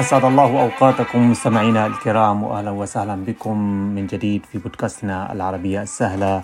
[0.00, 3.56] أسعد الله أوقاتكم مستمعينا الكرام وأهلا وسهلا بكم
[3.94, 6.42] من جديد في بودكاستنا العربية السهلة.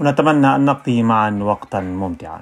[0.00, 2.40] ونتمنى أن نقضي معا وقتا ممتعا.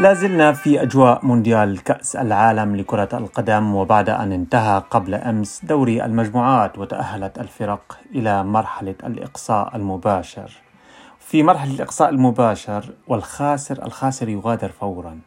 [0.00, 6.04] لا زلنا في أجواء مونديال كأس العالم لكرة القدم وبعد أن انتهى قبل أمس دوري
[6.04, 10.50] المجموعات وتأهلت الفرق إلى مرحلة الإقصاء المباشر.
[11.18, 15.18] في مرحلة الإقصاء المباشر والخاسر الخاسر يغادر فورا.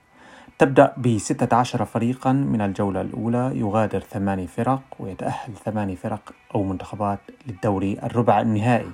[0.59, 7.19] تبدأ ب 16 فريقا من الجولة الأولى يغادر ثماني فرق ويتأهل ثماني فرق أو منتخبات
[7.47, 8.91] للدوري الربع النهائي.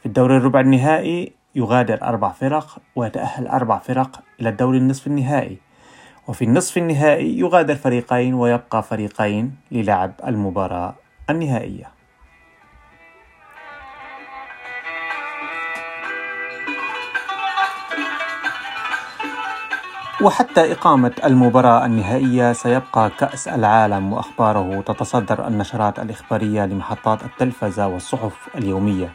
[0.00, 5.58] في الدوري الربع النهائي يغادر أربع فرق ويتأهل أربع فرق إلى الدور النصف النهائي.
[6.28, 10.94] وفي النصف النهائي يغادر فريقين ويبقى فريقين للعب المباراة
[11.30, 11.90] النهائية.
[20.22, 29.12] وحتى إقامة المباراة النهائية سيبقى كأس العالم وأخباره تتصدر النشرات الإخبارية لمحطات التلفزة والصحف اليومية.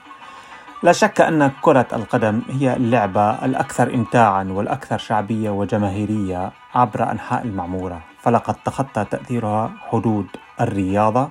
[0.84, 8.02] لا شك أن كرة القدم هي اللعبة الأكثر إمتاعا والأكثر شعبية وجماهيرية عبر أنحاء المعمورة.
[8.20, 10.28] فلقد تخطى تأثيرها حدود
[10.62, 11.30] الرياضة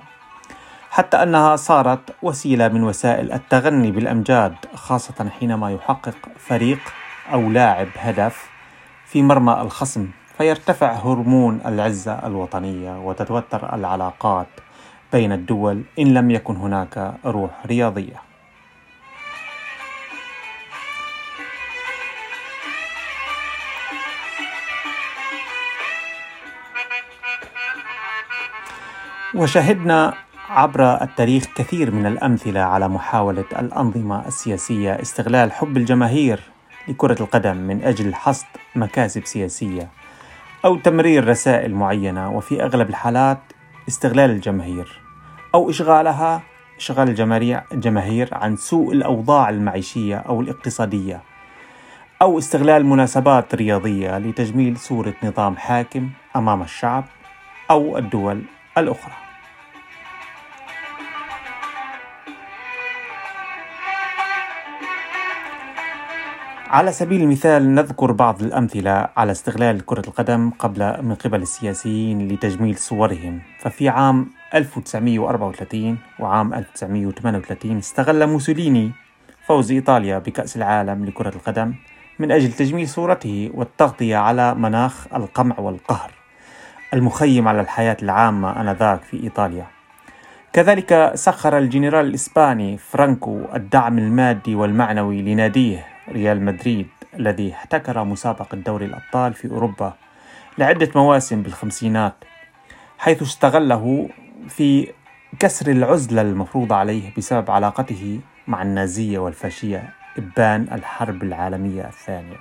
[0.89, 6.79] حتى أنها صارت وسيلة من وسائل التغني بالأمجاد خاصة حينما يحقق فريق
[7.33, 8.49] أو لاعب هدف
[9.05, 10.07] في مرمى الخصم.
[10.37, 14.47] فيرتفع هرمون العزة الوطنية وتتوتر العلاقات
[15.13, 18.26] بين الدول إن لم يكن هناك روح رياضية.
[29.37, 30.13] وشهدنا
[30.49, 36.39] عبر التاريخ كثير من الأمثلة على محاولة الأنظمة السياسية استغلال حب الجماهير
[36.87, 39.89] لكرة القدم من أجل حصد مكاسب سياسية
[40.65, 43.39] أو تمرير رسائل معينة وفي أغلب الحالات
[43.87, 45.01] استغلال الجماهير
[45.55, 46.41] أو إشغالها
[46.77, 47.09] إشغال
[47.71, 51.21] الجماهير عن سوء الأوضاع المعيشية أو الاقتصادية
[52.21, 57.03] أو استغلال مناسبات رياضية لتجميل صورة نظام حاكم أمام الشعب
[57.71, 58.43] أو الدول
[58.77, 59.26] الأخرى.
[66.69, 72.77] على سبيل المثال نذكر بعض الأمثلة على استغلال كرة القدم قبل من قبل السياسيين لتجميل
[72.77, 73.41] صورهم.
[73.59, 78.91] ففي عام 1934 وعام 1938 استغل موسوليني
[79.45, 81.73] فوز إيطاليا بكأس العالم لكرة القدم
[82.19, 86.11] من أجل تجميل صورته والتغطية على مناخ القمع والقهر
[86.93, 89.67] المخيم على الحياة العامة آنذاك في إيطاليا.
[90.53, 98.85] كذلك سخر الجنرال الإسباني فرانكو الدعم المادي والمعنوي لناديه ريال مدريد الذي احتكر مسابقة دوري
[98.85, 99.93] الأبطال في أوروبا
[100.57, 102.13] لعدة مواسم بالخمسينات
[102.97, 104.09] حيث استغله
[104.47, 104.87] في
[105.39, 112.37] كسر العزلة المفروضة عليه بسبب علاقته مع النازية والفاشية إبان الحرب العالمية الثانية.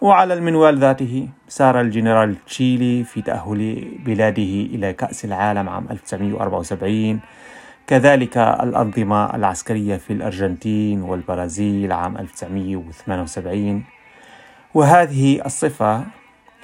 [0.00, 7.20] وعلى المنوال ذاته سار الجنرال تشيلي في تأهل بلاده إلى كأس العالم عام 1974
[7.86, 13.84] كذلك الأنظمة العسكرية في الأرجنتين والبرازيل عام 1978
[14.74, 16.04] وهذه الصفة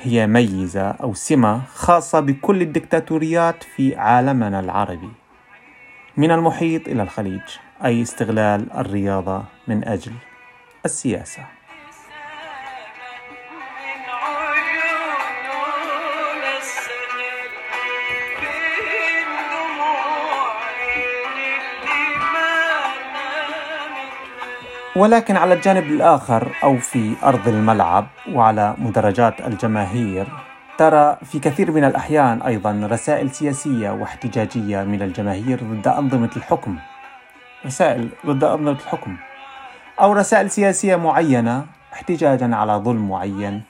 [0.02, 5.10] هي ميزة أو سمة خاصة بكل الدكتاتوريات في عالمنا العربي.
[6.16, 7.42] من المحيط إلى الخليج
[7.84, 10.12] أي استغلال الرياضة من أجل
[10.84, 11.57] السياسة.
[24.98, 30.26] ولكن على الجانب الآخر أو في أرض الملعب وعلى مدرجات الجماهير
[30.78, 36.78] ترى في كثير من الأحيان أيضا رسائل سياسية واحتجاجية من الجماهير ضد أنظمة الحكم.
[37.67, 39.17] رسائل ضد أنظمة الحكم.
[40.00, 43.62] أو رسائل سياسية معينة احتجاجا على ظلم معين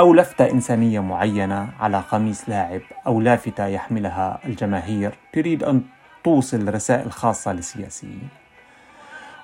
[0.00, 5.82] أو لفتة إنسانية معينة على قميص لاعب أو لافتة يحملها الجماهير تريد أن
[6.24, 8.45] توصل رسائل خاصة للسياسيين.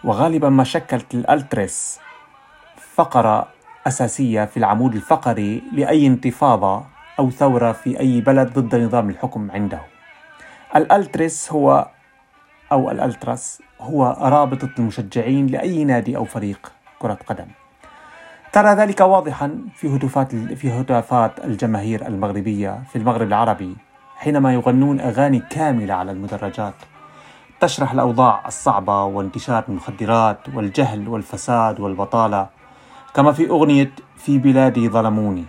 [0.05, 2.01] وغالبا ما شكلت الألتريس
[2.95, 3.49] فقرة
[3.87, 6.85] أساسية في العمود الفقري لأي انتفاضة
[7.19, 9.81] أو ثورة في أي بلد ضد نظام الحكم عنده.
[10.77, 11.89] الألتريس هو
[12.73, 17.47] أو الألتراس هو رابطة المشجعين لأي نادي أو فريق كرة قدم.
[18.53, 23.77] ترى ذلك واضحا في هتافات في هتافات الجماهير المغربية في المغرب العربي
[24.17, 26.75] حينما يغنون أغاني كاملة على المدرجات.
[27.63, 32.49] تشرح الأوضاع الصعبة وانتشار المخدرات والجهل والفساد والبطالة.
[33.15, 35.45] كما في أغنية في بلادي ظلموني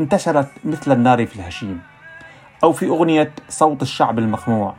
[0.00, 1.82] انتشرت مثل النار في الهشيم.
[2.64, 4.74] أو في أغنية صوت الشعب المخموع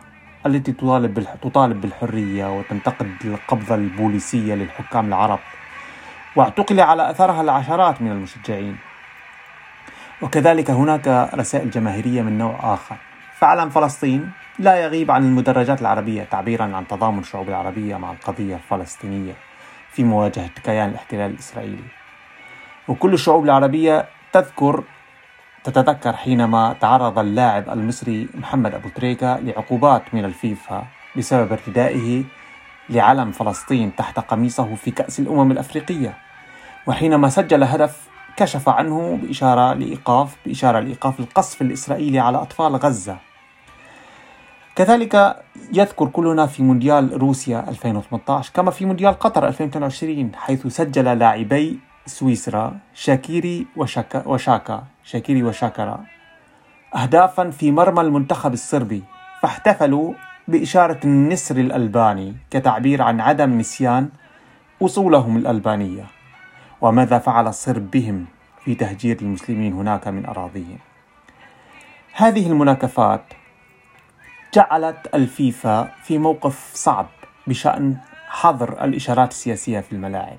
[0.45, 5.39] التي تطالب تطالب بالحرية وتنتقد القبضة البوليسية للحكام العرب.
[6.35, 8.77] واعتقل على أثرها العشرات من المشجعين.
[10.21, 12.95] وكذلك هناك رسائل جماهيرية من نوع آخر.
[13.39, 19.33] فعلم فلسطين لا يغيب عن المدرجات العربية تعبيرا عن تضامن الشعوب العربية مع القضية الفلسطينية
[19.91, 21.83] في مواجهة كيان الاحتلال الإسرائيلي.
[22.87, 24.83] وكل الشعوب العربية تذكر
[25.63, 30.85] تتذكر حينما تعرض اللاعب المصري محمد أبو تريكة لعقوبات من الفيفا
[31.17, 32.23] بسبب ارتدائه
[32.89, 36.17] لعلم فلسطين تحت قميصه في كأس الأمم الأفريقية.
[36.87, 43.24] وحينما سجل هدف كشف عنه بإشارة لإيقاف بإشارة لإيقاف القصف الإسرائيلي على أطفال غزة.
[44.75, 45.43] كذلك
[45.73, 52.77] يذكر كلنا في مونديال روسيا 2018 كما في مونديال قطر 2022 حيث سجل لاعبي سويسرا
[52.93, 56.03] شاكيري وشاكا, وشاكا شاكيري وشاكرا
[56.95, 59.03] أهدافا في مرمى المنتخب الصربي
[59.41, 60.13] فاحتفلوا
[60.47, 64.09] بإشارة النسر الألباني كتعبير عن عدم نسيان
[64.81, 66.05] أصولهم الألبانية
[66.81, 68.25] وماذا فعل الصرب بهم
[68.65, 70.79] في تهجير المسلمين هناك من أراضيهم.
[72.13, 73.23] هذه المناكفات
[74.55, 77.07] جعلت الفيفا في موقف صعب
[77.47, 77.97] بشأن
[78.27, 80.37] حظر الإشارات السياسية في الملاعب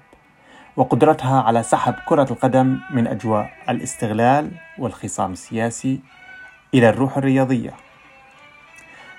[0.77, 6.01] وقدرتها على سحب كرة القدم من أجواء الاستغلال والخصام السياسي
[6.75, 7.75] إلى الروح الرياضية.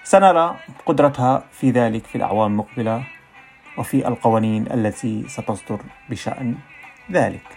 [0.03, 0.55] سنرى
[0.85, 3.03] قدرتها في ذلك في الأعوام المقبلة
[3.77, 5.79] وفي القوانين التي ستصدر
[6.09, 6.55] بشأن
[7.11, 7.56] ذلك.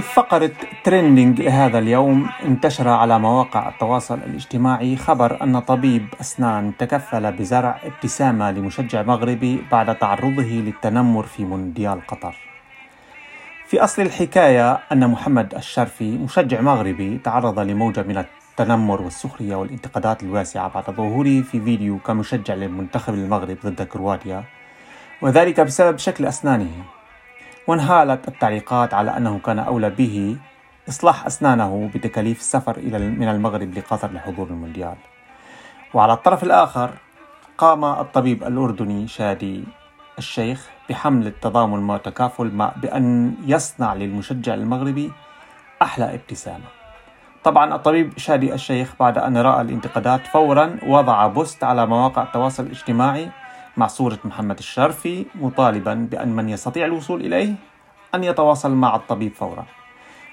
[0.00, 0.50] في فقرة
[0.84, 8.50] تريندينج لهذا اليوم انتشر على مواقع التواصل الاجتماعي خبر أن طبيب أسنان تكفل بزرع ابتسامة
[8.50, 12.34] لمشجع مغربي بعد تعرضه للتنمر في مونديال قطر.
[13.66, 20.68] في أصل الحكاية أن محمد الشرفي مشجع مغربي تعرض لموجة من التنمر والسخرية والانتقادات الواسعة
[20.74, 24.44] بعد ظهوره في فيديو كمشجع للمنتخب المغرب ضد كرواتيا
[25.22, 26.97] وذلك بسبب شكل أسنانه
[27.68, 30.36] وانهالت التعليقات على أنه كان أولى به
[30.88, 34.96] إصلاح أسنانه بتكاليف السفر إلى من المغرب لقطر لحضور المونديال.
[35.94, 36.90] وعلى الطرف الآخر
[37.58, 39.64] قام الطبيب الأردني شادي
[40.18, 45.12] الشيخ بحمل التضامن والتكافل مع بأن يصنع للمشجع المغربي
[45.82, 46.64] أحلى ابتسامة.
[47.44, 53.30] طبعا الطبيب شادي الشيخ بعد أن رأى الانتقادات فورا وضع بوست على مواقع التواصل الاجتماعي
[53.78, 57.54] مع صورة محمد الشرفي مطالبا بأن من يستطيع الوصول إليه
[58.14, 59.66] أن يتواصل مع الطبيب فورا.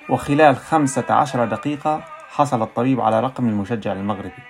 [0.10, 4.44] وخلال 15 دقيقة حصل الطبيب على رقم المشجع المغربي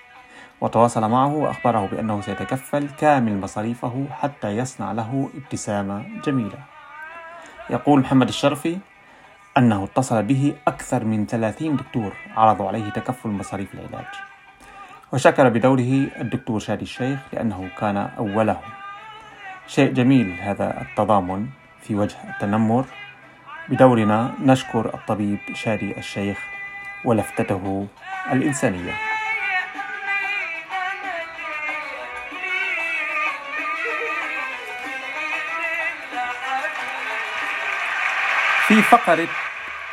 [0.61, 6.59] وتواصل معه وأخبره بأنه سيتكفل كامل مصاريفه حتى يصنع له ابتسامة جميلة.
[7.69, 8.77] يقول محمد الشرفي
[9.57, 14.07] أنه اتصل به أكثر من 30 دكتور عرضوا عليه تكفل مصاريف العلاج.
[15.13, 18.84] وشكر بدوره الدكتور شادي الشيخ لأنه كان أولهم
[19.67, 21.47] شيء جميل هذا التضامن
[21.81, 22.85] في وجه التنمر.
[23.69, 26.39] بدورنا نشكر الطبيب شادي الشيخ
[27.05, 27.87] ولفتته
[28.31, 28.93] الإنسانية.
[38.67, 39.27] في فقرة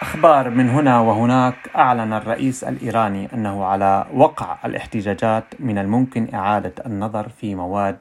[0.03, 7.29] أخبار من هنا وهناك أعلن الرئيس الإيراني أنه على وقع الاحتجاجات من الممكن إعادة النظر
[7.29, 7.99] في مواد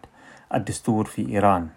[0.55, 1.67] الدستور في إيران.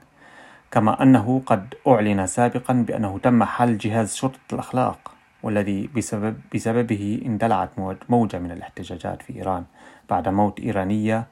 [0.71, 7.71] كما أنه قد أعلن سابقا بأنه تم حل جهاز شرطة الأخلاق والذي بسبب بسببه اندلعت
[8.09, 9.65] موجة من الاحتجاجات في إيران
[10.11, 11.27] بعد موت إيرانية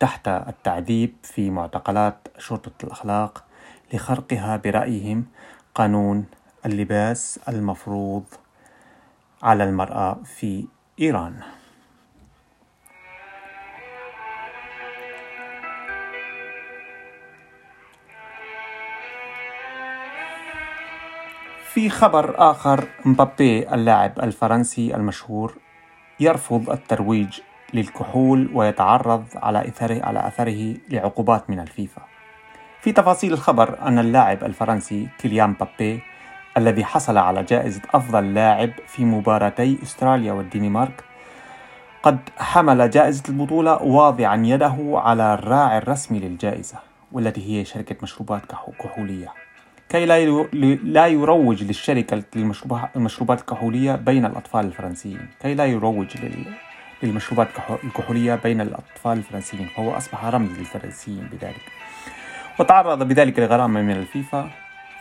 [0.00, 3.44] تحت التعذيب في معتقلات شرطة الأخلاق
[3.92, 5.24] لخرقها برأيهم
[5.74, 6.26] قانون
[6.66, 8.24] اللباس المفروض
[9.42, 10.66] على المرأة في
[11.00, 11.34] إيران.
[21.74, 25.54] في خبر آخر مبابي اللاعب الفرنسي المشهور
[26.20, 27.40] يرفض الترويج
[27.72, 32.02] للكحول ويتعرض على أثره على أثره لعقوبات من الفيفا.
[32.80, 36.00] في تفاصيل الخبر أن اللاعب الفرنسي كيليان بابي
[36.56, 41.04] الذي حصل على جائزة أفضل لاعب في مباراتي أستراليا والدنمارك
[42.02, 46.78] قد حمل جائزة البطولة واضعا يده على الراعي الرسمي للجائزة
[47.12, 48.42] والتي هي شركة مشروبات
[48.80, 49.43] كحولية
[49.94, 50.06] كي
[50.84, 55.28] لا يروج للشركة للمشروبات الكحولية بين الأطفال الفرنسيين.
[55.42, 56.06] كي لا يروج
[57.02, 57.48] للمشروبات
[57.84, 59.68] الكحولية بين الأطفال الفرنسيين.
[59.76, 61.72] فهو أصبح رمز للفرنسيين بذلك.
[62.58, 64.50] وتعرض بذلك لغرامة من الفيفا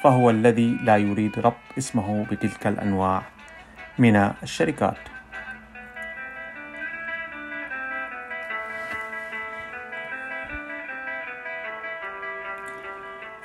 [0.04, 3.22] فهو الذي لا يريد ربط اسمه بتلك الأنواع
[4.00, 5.13] من الشركات.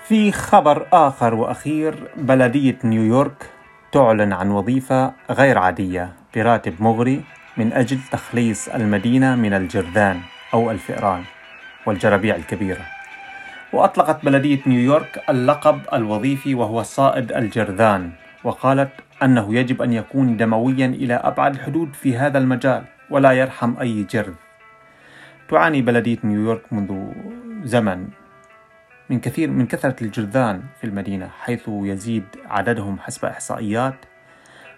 [0.08, 1.94] في خبر آخر وأخير.
[2.16, 3.50] بلدية نيويورك
[3.92, 7.24] تعلن عن وظيفة غير عادية براتب مغري
[7.56, 10.20] من أجل تخليص المدينة من الجرذان
[10.54, 11.22] أو الفئران
[11.86, 12.80] والجرابيع الكبيرة.
[13.72, 18.10] وأطلقت بلدية نيويورك اللقب الوظيفي وهو صائد الجرذان
[18.44, 24.02] وقالت أنه يجب أن يكون دمويا إلى أبعد الحدود في هذا المجال ولا يرحم أي
[24.02, 24.34] جرذ.
[25.48, 27.12] تعاني بلدية نيويورك منذ
[27.64, 28.08] زمن.
[29.10, 33.94] من كثير من كثرة الجرذان في المدينة حيث يزيد عددهم حسب إحصائيات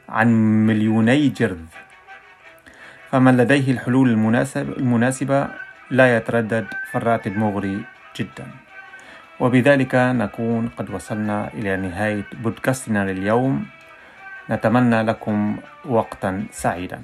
[0.09, 0.29] عن
[0.67, 1.65] مليوني جرذ.
[3.11, 5.49] فمن لديه الحلول المناسب المناسبة
[5.91, 7.85] لا يتردد فالراتب مغري
[8.17, 8.47] جدا.
[9.41, 13.67] وبذلك نكون قد وصلنا إلى نهاية بودكاستنا لليوم.
[14.51, 17.03] نتمنى لكم وقتا سعيدا.